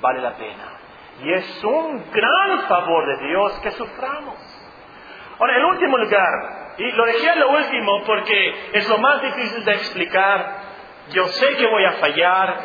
[0.00, 0.79] vale la pena.
[1.22, 4.36] Y es un gran favor de Dios que suframos.
[5.38, 9.64] Ahora, en último lugar, y lo dejé a lo último porque es lo más difícil
[9.64, 10.56] de explicar.
[11.12, 12.56] Yo sé que voy a fallar,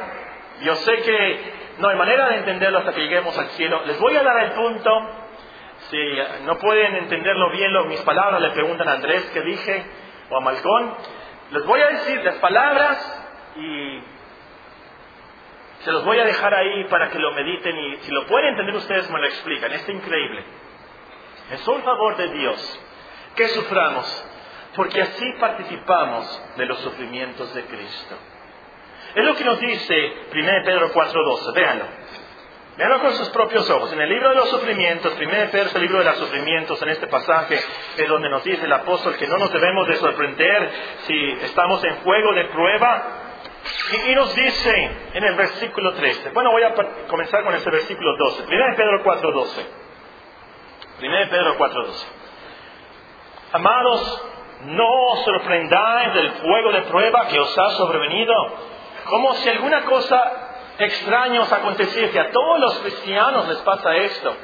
[0.62, 3.82] yo sé que no hay manera de entenderlo hasta que lleguemos al cielo.
[3.86, 5.10] Les voy a dar el punto.
[5.90, 5.98] Si
[6.46, 9.86] no pueden entenderlo bien, mis palabras le preguntan a Andrés qué dije
[10.30, 10.96] o a Malcón.
[11.52, 13.24] Les voy a decir las palabras
[13.58, 14.00] y
[15.86, 18.76] se los voy a dejar ahí para que lo mediten y si lo pueden entender
[18.76, 19.72] ustedes me lo explican.
[19.72, 20.44] Es increíble.
[21.52, 22.80] Es un favor de Dios
[23.36, 24.26] que suframos
[24.76, 28.18] porque así participamos de los sufrimientos de Cristo.
[29.14, 31.54] Es lo que nos dice 1 Pedro 4.12.
[31.54, 31.86] Véanlo.
[32.78, 33.94] Véanlo con sus propios ojos.
[33.94, 36.90] En el libro de los sufrimientos, 1 Pedro es el libro de los sufrimientos, en
[36.90, 37.62] este pasaje
[37.96, 40.72] es donde nos dice el apóstol que no nos debemos de sorprender
[41.06, 43.25] si estamos en juego de prueba,
[44.08, 46.74] y, nos dice en el versículo 13, bueno, voy a
[47.08, 49.66] comenzar con ese versículo 12, 1 Pedro 4, 12.
[51.02, 52.08] 1 Pedro 4, 12.
[53.54, 54.24] Amados,
[54.66, 58.34] no os sorprendáis del fuego de prueba que os ha sobrevenido,
[59.06, 60.32] como si alguna cosa
[60.78, 62.20] extraña os aconteciese.
[62.20, 64.36] A todos los cristianos les pasa esto.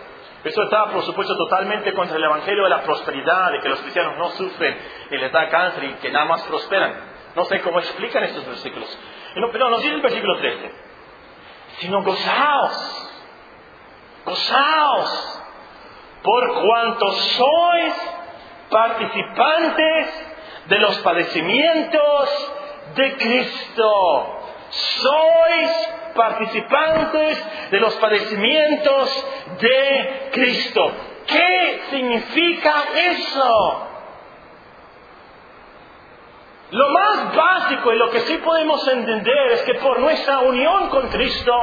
[0.44, 4.18] Eso está, por supuesto, totalmente contra el Evangelio de la prosperidad, de que los cristianos
[4.18, 4.78] no sufren
[5.12, 7.12] y les da cáncer y que nada más prosperan.
[7.36, 8.98] No sé cómo explican estos versículos.
[9.34, 10.72] Pero nos dice el versículo 13.
[11.80, 13.10] Sino gozaos,
[14.26, 15.42] gozaos,
[16.22, 17.94] por cuanto sois
[18.70, 20.28] participantes
[20.68, 22.54] de los padecimientos
[22.96, 24.38] de Cristo.
[24.70, 29.26] Sois participantes de los padecimientos
[29.60, 30.92] de Cristo.
[31.26, 33.91] ¿Qué significa eso?
[36.72, 41.10] Lo más básico y lo que sí podemos entender es que por nuestra unión con
[41.10, 41.54] Cristo,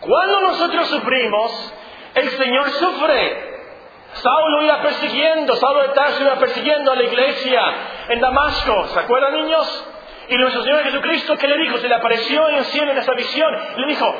[0.00, 1.74] cuando nosotros sufrimos,
[2.14, 3.50] el Señor sufre.
[4.12, 7.62] Saulo iba persiguiendo, Saulo de Tarso iba persiguiendo a la iglesia
[8.08, 9.86] en Damasco, ¿se acuerdan niños?
[10.28, 11.78] Y nuestro Señor Jesucristo, ¿qué le dijo?
[11.78, 13.56] Se le apareció en el cielo en esa visión.
[13.76, 14.14] Le dijo,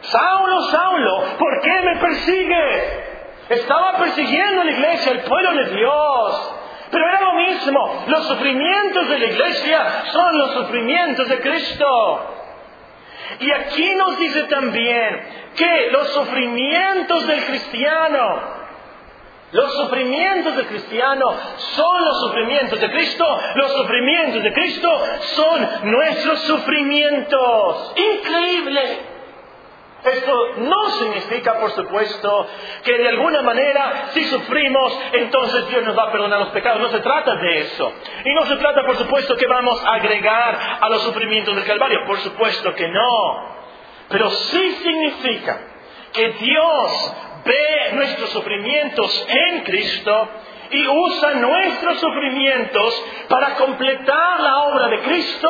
[0.00, 3.12] Saulo, Saulo, ¿por qué me persigue?
[3.50, 6.54] Estaba persiguiendo a la iglesia, el pueblo de Dios.
[6.92, 8.04] Pero era lo mismo.
[8.06, 12.20] Los sufrimientos de la iglesia son los sufrimientos de Cristo.
[13.40, 15.20] Y aquí nos dice también
[15.56, 18.40] que los sufrimientos del cristiano,
[19.52, 21.24] los sufrimientos del cristiano
[21.56, 27.94] son los sufrimientos de Cristo, los sufrimientos de Cristo son nuestros sufrimientos.
[27.96, 29.11] Increíble.
[30.04, 32.48] Esto no significa, por supuesto,
[32.82, 36.80] que de alguna manera, si sufrimos, entonces Dios nos va a perdonar los pecados.
[36.80, 37.92] No se trata de eso.
[38.24, 42.00] Y no se trata, por supuesto, que vamos a agregar a los sufrimientos del Calvario.
[42.04, 43.54] Por supuesto que no.
[44.08, 45.60] Pero sí significa
[46.12, 50.28] que Dios ve nuestros sufrimientos en Cristo
[50.70, 55.48] y usa nuestros sufrimientos para completar la obra de Cristo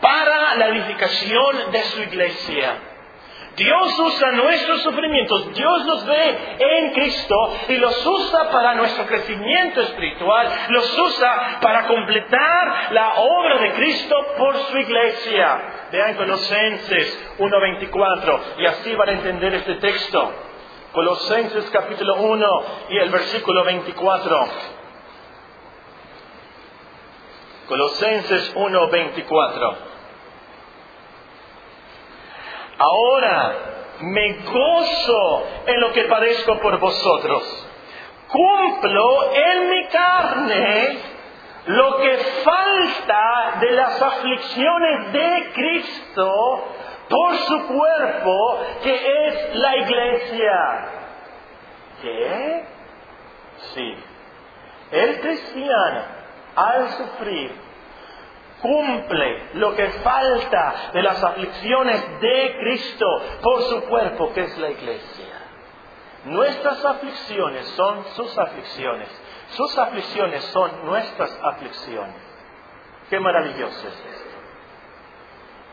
[0.00, 2.91] para la edificación de su iglesia.
[3.56, 7.34] Dios usa nuestros sufrimientos, Dios los ve en Cristo
[7.68, 14.16] y los usa para nuestro crecimiento espiritual, los usa para completar la obra de Cristo
[14.38, 15.88] por su iglesia.
[15.92, 20.32] Vean Colosenses 1.24 y así van a entender este texto.
[20.92, 22.46] Colosenses capítulo 1
[22.90, 24.48] y el versículo 24.
[27.68, 29.91] Colosenses 1.24.
[32.82, 33.52] Ahora
[34.00, 37.68] me gozo en lo que padezco por vosotros.
[38.28, 40.98] Cumplo en mi carne
[41.66, 46.64] lo que falta de las aflicciones de Cristo
[47.08, 50.88] por su cuerpo, que es la iglesia.
[52.00, 52.64] ¿Qué?
[53.74, 53.94] Sí.
[54.90, 56.02] El cristiano,
[56.56, 57.52] al sufrir,
[58.62, 63.06] cumple lo que falta de las aflicciones de Cristo
[63.42, 65.26] por su cuerpo, que es la iglesia.
[66.24, 69.08] Nuestras aflicciones son sus aflicciones.
[69.50, 72.14] Sus aflicciones son nuestras aflicciones.
[73.10, 74.36] Qué maravilloso es esto.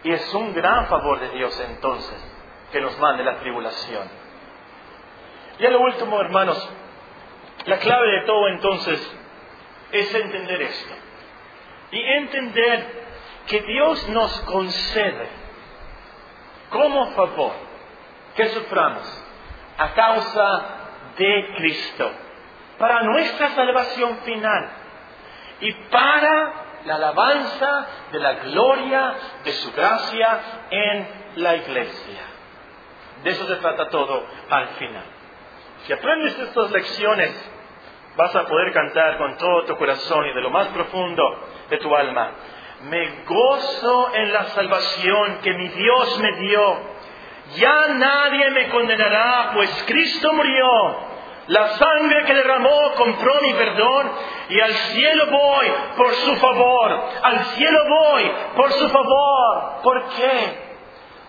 [0.03, 2.35] Y es un gran favor de Dios entonces
[2.71, 4.09] que nos mande la tribulación.
[5.59, 6.69] Y a lo último, hermanos,
[7.65, 9.17] la clave de todo entonces
[9.91, 10.93] es entender esto.
[11.91, 12.99] Y entender
[13.47, 15.27] que Dios nos concede
[16.69, 17.53] como favor
[18.35, 19.25] que suframos
[19.77, 20.65] a causa
[21.17, 22.11] de Cristo,
[22.77, 24.69] para nuestra salvación final
[25.61, 26.53] y para
[26.85, 32.21] la alabanza de la gloria de su gracia en la iglesia.
[33.23, 35.03] De eso se trata todo al final.
[35.85, 37.51] Si aprendes estas lecciones,
[38.15, 41.23] vas a poder cantar con todo tu corazón y de lo más profundo
[41.69, 42.31] de tu alma.
[42.83, 46.99] Me gozo en la salvación que mi Dios me dio
[47.55, 51.09] ya nadie me condenará, pues Cristo murió.
[51.47, 54.11] La sangre que derramó compró mi perdón
[54.49, 55.67] y al cielo voy
[55.97, 56.91] por su favor.
[57.23, 59.81] Al cielo voy por su favor.
[59.81, 60.69] ¿Por qué?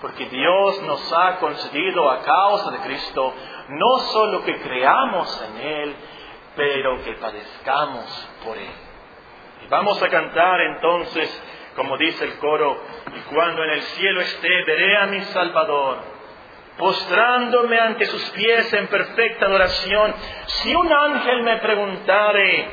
[0.03, 3.32] Porque Dios nos ha concedido a causa de Cristo
[3.68, 5.97] no solo que creamos en Él,
[6.55, 8.89] pero que padezcamos por Él.
[9.70, 11.42] Vamos a cantar entonces
[11.80, 12.78] como dice el coro,
[13.16, 15.98] y cuando en el cielo esté, veré a mi Salvador,
[16.76, 20.14] postrándome ante sus pies en perfecta adoración.
[20.46, 22.68] Si un ángel me preguntare,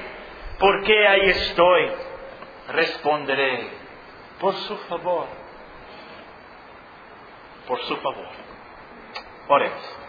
[0.60, 1.92] ¿por qué ahí estoy?
[2.70, 3.70] Responderé,
[4.40, 5.28] por su favor,
[7.68, 8.28] por su favor.
[9.48, 10.07] Oremos.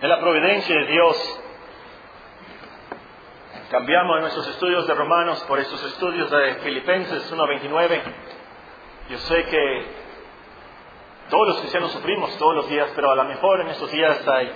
[0.00, 1.40] En la providencia de Dios,
[3.68, 8.00] cambiamos nuestros estudios de Romanos por estos estudios de Filipenses 1.29.
[9.08, 9.86] Yo sé que
[11.28, 14.52] todos los cristianos sufrimos todos los días, pero a lo mejor en estos días hay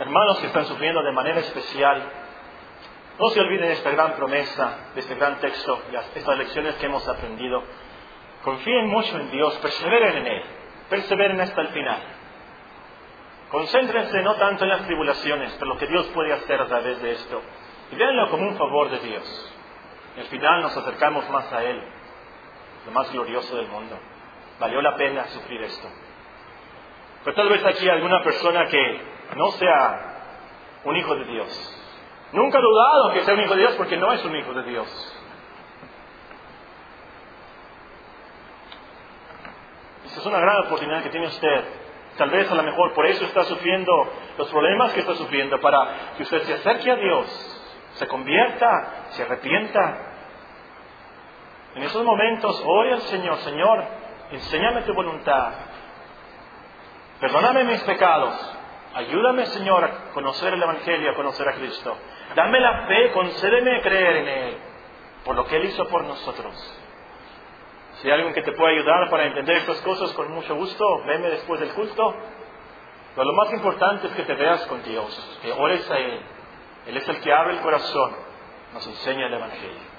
[0.00, 2.02] hermanos que están sufriendo de manera especial.
[3.20, 6.86] No se olviden de esta gran promesa, de este gran texto, y estas lecciones que
[6.86, 7.62] hemos aprendido.
[8.42, 10.42] Confíen mucho en Dios, perseveren en Él,
[10.90, 12.00] perseveren hasta el final.
[13.52, 17.12] Concéntrense no tanto en las tribulaciones, pero lo que Dios puede hacer a través de
[17.12, 17.42] esto.
[17.90, 19.54] Y véanlo como un favor de Dios.
[20.16, 21.82] al final nos acercamos más a Él,
[22.86, 23.98] lo más glorioso del mundo.
[24.58, 25.86] Valió la pena sufrir esto.
[27.24, 29.00] Pero tal vez aquí alguna persona que
[29.36, 30.14] no sea
[30.84, 31.78] un hijo de Dios.
[32.32, 34.62] Nunca ha dudado que sea un hijo de Dios porque no es un hijo de
[34.62, 35.18] Dios.
[40.06, 41.82] Esa es una gran oportunidad que tiene usted
[42.16, 43.92] Tal vez a lo mejor por eso está sufriendo
[44.36, 47.60] los problemas que está sufriendo, para que usted se acerque a Dios,
[47.94, 50.08] se convierta, se arrepienta.
[51.74, 53.84] En esos momentos, ore al Señor, Señor,
[54.30, 55.52] enséñame tu voluntad.
[57.20, 58.34] Perdóname mis pecados.
[58.94, 61.96] Ayúdame, Señor, a conocer el Evangelio, a conocer a Cristo.
[62.34, 64.56] Dame la fe, concédeme creer en Él,
[65.24, 66.81] por lo que Él hizo por nosotros.
[68.02, 71.28] Si hay alguien que te pueda ayudar para entender estas cosas, con mucho gusto, venme
[71.30, 72.12] después del culto.
[73.14, 76.20] Pero lo más importante es que te veas con Dios, que ores a Él.
[76.88, 78.12] Él es el que abre el corazón,
[78.74, 79.92] nos enseña el Evangelio.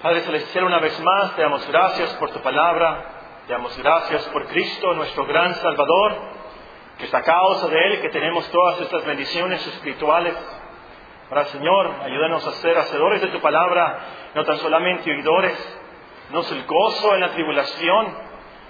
[0.00, 3.04] Padre Celestial, una vez más te damos gracias por tu palabra,
[3.46, 6.16] te damos gracias por Cristo, nuestro gran Salvador,
[6.96, 10.34] que es a causa de Él que tenemos todas estas bendiciones espirituales.
[11.30, 14.00] Ahora, Señor, ayúdanos a ser hacedores de tu palabra,
[14.34, 15.78] no tan solamente oidores.
[16.28, 18.14] Danos el gozo en la tribulación,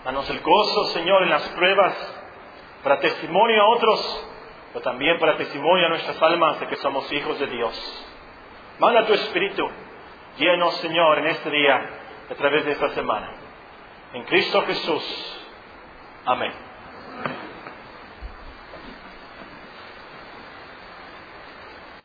[0.05, 1.95] danos el gozo, Señor, en las pruebas,
[2.83, 4.29] para testimonio a otros,
[4.75, 8.07] pero también para testimonio a nuestras almas de que somos hijos de Dios.
[8.79, 9.67] Manda tu Espíritu,
[10.37, 11.81] llenos, Señor, en este día,
[12.31, 13.31] a través de esta semana.
[14.13, 15.43] En Cristo Jesús.
[16.27, 16.53] Amén.